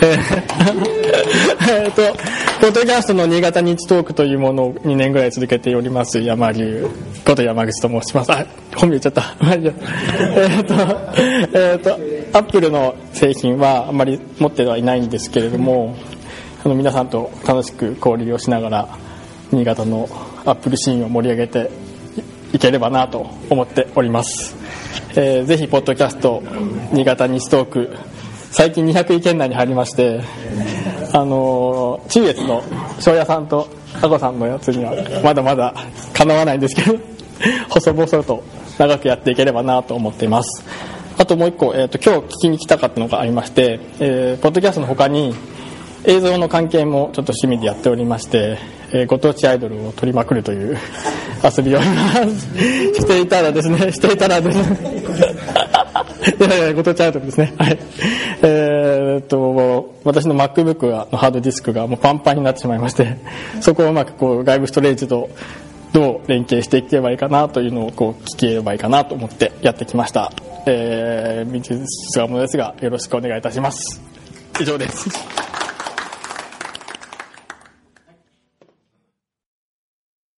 [0.00, 2.14] えー、と、
[2.60, 6.88] ポッドキャストの新潟日トークというものを2年ぐらい続けております山流
[7.24, 8.32] こと山口と申します。
[8.32, 8.46] あ、
[8.76, 9.36] 本名言っちゃった。
[9.40, 10.74] えっと、
[11.52, 15.96] えっ、ー、と、アップルの製品はあまり持ってはいないんですけれども、
[16.64, 18.88] あの皆さんと楽しく交流をしながら、
[19.50, 20.08] 新潟の
[20.44, 21.70] アップルシーンを盛り上げて
[22.52, 24.56] いければなと思っております。
[25.16, 26.42] えー、ぜひ、ポッドキャスト、
[26.92, 27.96] 新潟西トーク、
[28.50, 30.20] 最近200位圏内に入りまして、
[31.12, 32.62] あのー、中越の
[33.00, 33.68] 庄屋さんと
[34.00, 35.74] あこさんのやつにはまだまだ
[36.12, 36.98] かなわないんですけど
[37.68, 38.42] 細々と
[38.78, 40.64] 長くやっていければなと思っています。
[41.18, 45.34] あともう一個、えーと、今日聞きに来たかったのがありまして、えー、ポッドキャストの他に
[46.04, 48.56] 映像の関係もちょっと趣味でやっておりまして、
[48.92, 50.78] えー、ご当地アイドルを撮りまくるという
[51.42, 55.04] 遊びをしていたらですね していたらですね。
[56.38, 57.54] いやいやご当地アイドルですね。
[57.58, 57.78] はい。
[58.42, 63.16] えー、っと私の MacBook のハードディスクがもうパンパンになってしまいまして
[63.60, 65.30] そこをうまくこう外部ストレージと
[65.92, 70.32] どう連携していけばいいかなというのをこう聞ければいいかなと思ってやってきました、
[70.66, 74.00] えー、道すがものですがよろしくお願いいたします。
[74.60, 75.47] 以上です。